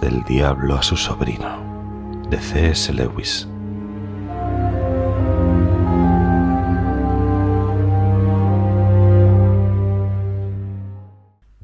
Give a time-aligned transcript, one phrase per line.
[0.00, 2.92] Del Diablo a su sobrino, de C.S.
[2.92, 3.46] Lewis.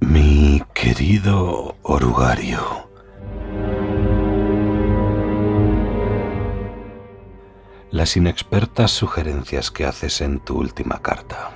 [0.01, 2.89] Mi querido orugario,
[7.91, 11.51] las inexpertas sugerencias que haces en tu última carta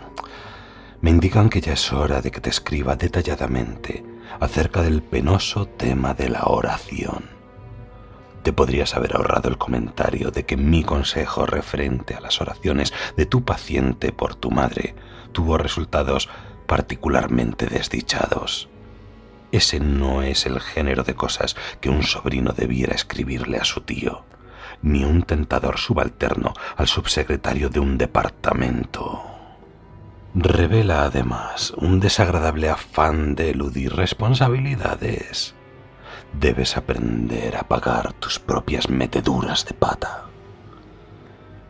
[1.01, 6.15] me indican que ya es hora de que te escriba detalladamente acerca del penoso tema
[6.15, 7.31] de la oración.
[8.43, 13.27] Te podrías haber ahorrado el comentario de que mi consejo referente a las oraciones de
[13.27, 14.97] tu paciente por tu madre
[15.33, 16.29] tuvo resultados
[16.67, 18.69] particularmente desdichados.
[19.53, 24.25] Ese no es el género de cosas que un sobrino debiera escribirle a su tío,
[24.81, 29.32] ni un tentador subalterno al subsecretario de un departamento.
[30.35, 35.55] Revela además un desagradable afán de eludir responsabilidades.
[36.33, 40.25] Debes aprender a pagar tus propias meteduras de pata.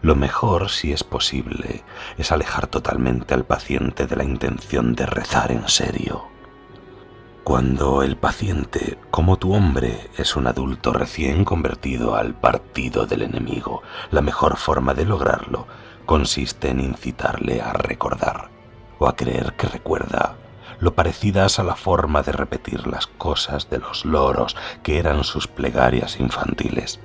[0.01, 1.83] Lo mejor, si es posible,
[2.19, 6.29] es alejar totalmente al paciente de la intención de rezar en serio.
[7.43, 13.83] Cuando el paciente, como tu hombre, es un adulto recién convertido al partido del enemigo,
[14.13, 15.67] la mejor forma de lograrlo
[16.13, 18.51] consiste en incitarle a recordar
[18.99, 20.35] o a creer que recuerda
[20.79, 25.49] lo parecidas a la forma de repetir las cosas de los loros que eran sus
[25.49, 27.01] plegarias infantiles.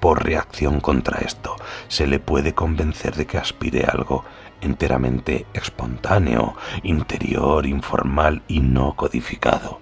[0.00, 1.54] Por reacción contra esto,
[1.86, 4.24] se le puede convencer de que aspire algo
[4.60, 9.78] enteramente espontáneo, interior, informal y no codificado.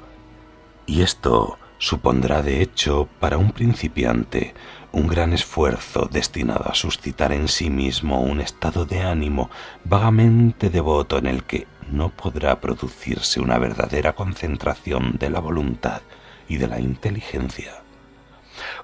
[0.84, 4.52] Y esto supondrá de hecho para un principiante
[4.94, 9.50] un gran esfuerzo destinado a suscitar en sí mismo un estado de ánimo
[9.84, 16.02] vagamente devoto en el que no podrá producirse una verdadera concentración de la voluntad
[16.48, 17.82] y de la inteligencia.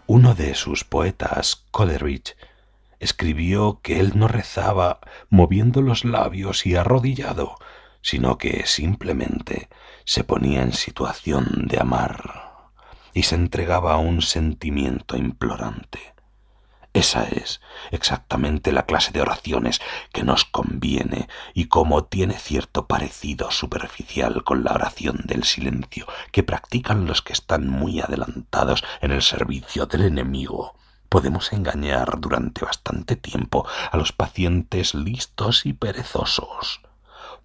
[0.09, 2.37] Uno de sus poetas, Coleridge,
[2.99, 4.99] escribió que él no rezaba
[5.29, 7.57] moviendo los labios y arrodillado,
[8.03, 9.69] sino que simplemente
[10.05, 12.40] se ponía en situación de amar
[13.15, 16.15] y se entregaba a un sentimiento implorante.
[16.93, 17.61] Esa es
[17.93, 19.81] exactamente la clase de oraciones
[20.13, 26.43] que nos conviene y como tiene cierto parecido superficial con la oración del silencio que
[26.43, 30.75] practican los que están muy adelantados en el servicio del enemigo,
[31.09, 36.81] podemos engañar durante bastante tiempo a los pacientes listos y perezosos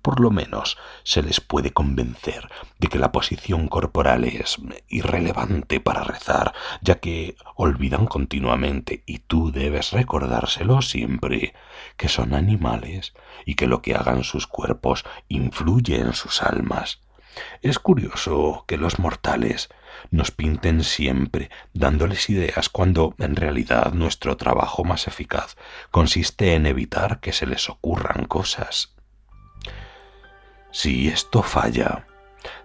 [0.05, 4.57] por lo menos se les puede convencer de que la posición corporal es
[4.87, 11.55] irrelevante para rezar, ya que olvidan continuamente y tú debes recordárselo siempre,
[11.97, 13.15] que son animales
[13.47, 17.01] y que lo que hagan sus cuerpos influye en sus almas.
[17.63, 19.69] Es curioso que los mortales
[20.11, 25.57] nos pinten siempre dándoles ideas cuando en realidad nuestro trabajo más eficaz
[25.89, 28.94] consiste en evitar que se les ocurran cosas
[30.75, 32.05] si esto falla,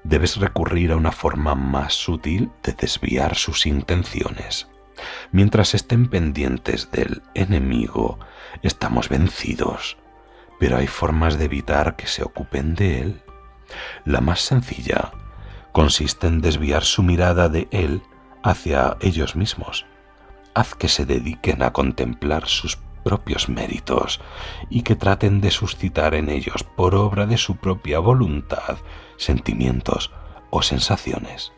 [0.03, 4.67] debes recurrir a una forma más sutil de desviar sus intenciones.
[5.31, 8.19] Mientras estén pendientes del enemigo,
[8.63, 9.97] estamos vencidos,
[10.59, 13.23] pero hay formas de evitar que se ocupen de él.
[14.05, 15.13] La más sencilla
[15.71, 18.03] consiste en desviar su mirada de él
[18.43, 19.87] hacia ellos mismos.
[20.55, 22.77] Haz que se dediquen a contemplar sus
[23.11, 24.21] propios méritos
[24.69, 28.79] y que traten de suscitar en ellos por obra de su propia voluntad
[29.17, 30.13] sentimientos
[30.51, 31.53] o sensaciones.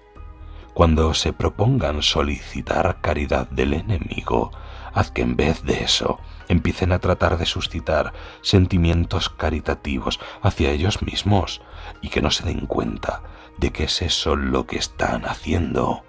[0.72, 4.50] Cuando se propongan solicitar caridad del enemigo,
[4.94, 6.18] haz que en vez de eso
[6.48, 11.60] empiecen a tratar de suscitar sentimientos caritativos hacia ellos mismos
[12.00, 13.24] y que no se den cuenta
[13.58, 16.02] de que es eso lo que están haciendo.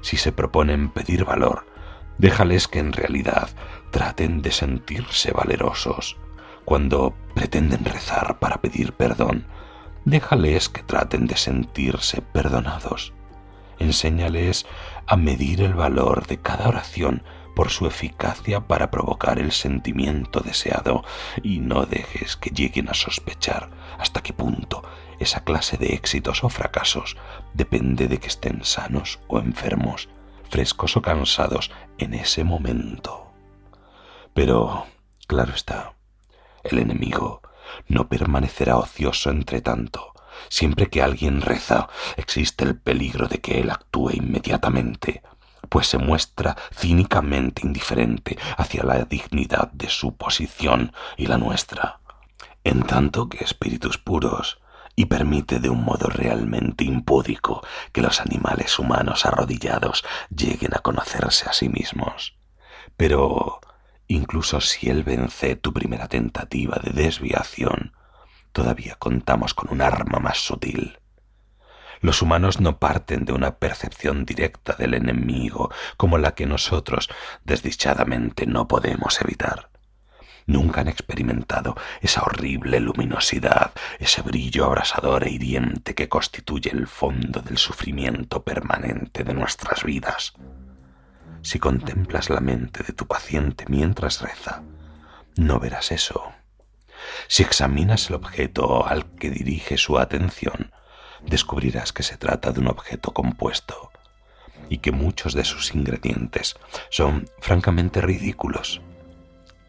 [0.00, 1.66] Si se proponen pedir valor,
[2.18, 3.50] déjales que en realidad
[3.90, 6.16] traten de sentirse valerosos.
[6.64, 9.46] Cuando pretenden rezar para pedir perdón,
[10.04, 13.12] déjales que traten de sentirse perdonados.
[13.78, 14.66] Enséñales
[15.06, 17.22] a medir el valor de cada oración
[17.54, 21.04] por su eficacia para provocar el sentimiento deseado
[21.42, 24.82] y no dejes que lleguen a sospechar hasta qué punto
[25.18, 27.16] esa clase de éxitos o fracasos
[27.54, 30.08] depende de que estén sanos o enfermos,
[30.48, 33.27] frescos o cansados en ese momento.
[34.40, 34.86] Pero,
[35.26, 35.94] claro está,
[36.62, 37.42] el enemigo
[37.88, 40.12] no permanecerá ocioso entre tanto.
[40.48, 45.24] Siempre que alguien reza, existe el peligro de que él actúe inmediatamente,
[45.68, 51.98] pues se muestra cínicamente indiferente hacia la dignidad de su posición y la nuestra.
[52.62, 54.60] En tanto que espíritus puros
[54.94, 61.48] y permite de un modo realmente impúdico que los animales humanos arrodillados lleguen a conocerse
[61.48, 62.36] a sí mismos.
[62.96, 63.60] Pero
[64.08, 67.92] incluso si él vence tu primera tentativa de desviación,
[68.52, 70.98] todavía contamos con un arma más sutil.
[72.00, 77.08] Los humanos no parten de una percepción directa del enemigo como la que nosotros,
[77.44, 79.70] desdichadamente, no podemos evitar
[80.48, 83.70] nunca han experimentado esa horrible luminosidad,
[84.00, 90.32] ese brillo abrasador e hiriente que constituye el fondo del sufrimiento permanente de nuestras vidas.
[91.48, 94.60] Si contemplas la mente de tu paciente mientras reza,
[95.38, 96.30] no verás eso.
[97.26, 100.72] Si examinas el objeto al que dirige su atención,
[101.24, 103.90] descubrirás que se trata de un objeto compuesto
[104.68, 106.54] y que muchos de sus ingredientes
[106.90, 108.82] son francamente ridículos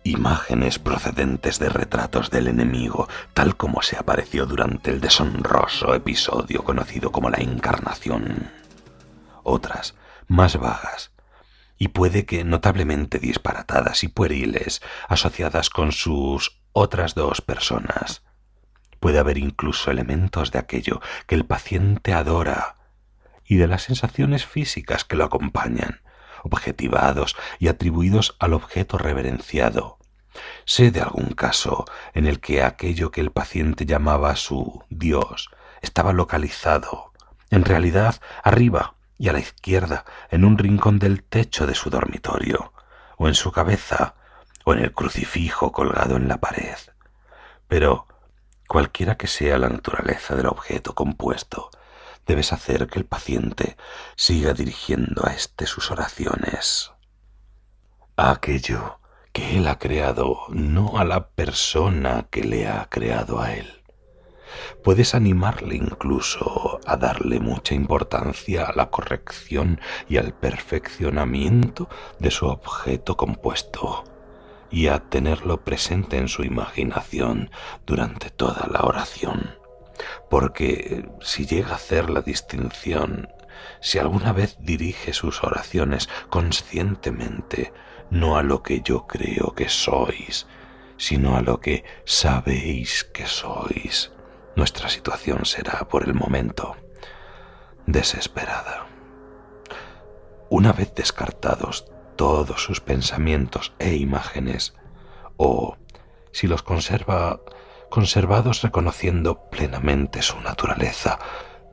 [0.03, 7.13] imágenes procedentes de retratos del enemigo, tal como se apareció durante el deshonroso episodio conocido
[7.13, 8.51] como la Encarnación.
[9.43, 9.95] Otras,
[10.27, 11.11] más vagas,
[11.79, 18.21] y puede que notablemente disparatadas y pueriles, asociadas con sus otras dos personas.
[18.99, 22.75] Puede haber incluso elementos de aquello que el paciente adora
[23.45, 26.01] y de las sensaciones físicas que lo acompañan,
[26.43, 29.97] objetivados y atribuidos al objeto reverenciado.
[30.65, 35.49] Sé de algún caso en el que aquello que el paciente llamaba su Dios
[35.81, 37.13] estaba localizado,
[37.49, 42.73] en realidad, arriba y a la izquierda, en un rincón del techo de su dormitorio,
[43.17, 44.15] o en su cabeza,
[44.65, 46.77] o en el crucifijo colgado en la pared.
[47.67, 48.07] Pero,
[48.67, 51.69] cualquiera que sea la naturaleza del objeto compuesto,
[52.25, 53.75] debes hacer que el paciente
[54.15, 56.91] siga dirigiendo a éste sus oraciones.
[58.15, 58.99] A aquello
[59.33, 63.78] que él ha creado, no a la persona que le ha creado a él.
[64.83, 72.47] Puedes animarle incluso a darle mucha importancia a la corrección y al perfeccionamiento de su
[72.47, 74.03] objeto compuesto
[74.71, 77.51] y a tenerlo presente en su imaginación
[77.85, 79.55] durante toda la oración.
[80.29, 83.29] Porque si llega a hacer la distinción,
[83.81, 87.73] si alguna vez dirige sus oraciones conscientemente,
[88.09, 90.47] no a lo que yo creo que sois,
[90.97, 94.11] sino a lo que sabéis que sois,
[94.59, 96.75] nuestra situación será por el momento
[97.85, 98.87] desesperada.
[100.49, 101.85] Una vez descartados
[102.17, 104.73] todos sus pensamientos e imágenes,
[105.37, 105.77] o
[106.33, 107.39] si los conserva
[107.89, 111.19] conservados reconociendo plenamente su naturaleza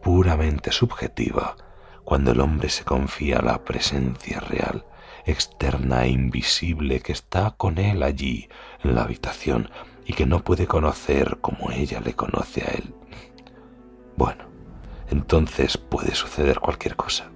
[0.00, 1.56] puramente subjetiva,
[2.05, 4.87] cuando el hombre se confía a la presencia real,
[5.25, 8.49] externa e invisible que está con él allí
[8.85, 9.71] en la habitación
[10.06, 12.94] y que no puede conocer como ella le conoce a él.
[14.17, 14.44] Bueno,
[15.11, 17.31] entonces puede suceder cualquier cosa.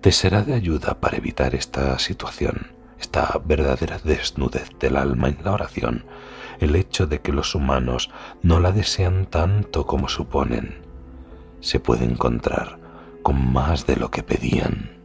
[0.00, 5.52] Te será de ayuda para evitar esta situación, esta verdadera desnudez del alma en la
[5.52, 6.06] oración,
[6.58, 8.10] el hecho de que los humanos
[8.42, 10.80] no la desean tanto como suponen.
[11.60, 12.78] Se puede encontrar
[13.22, 14.95] con más de lo que pedían.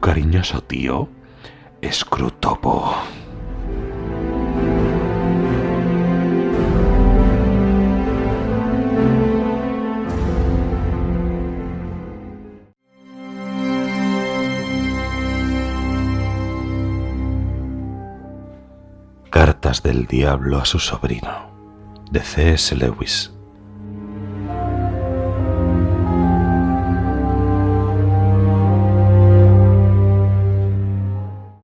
[0.00, 1.08] Cariñoso tío,
[1.90, 2.94] Scrutopo.
[19.28, 21.50] Cartas del Diablo a su sobrino,
[22.10, 22.74] de C.S.
[22.74, 23.32] Lewis.